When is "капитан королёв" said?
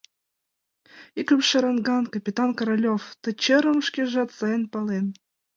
2.13-3.03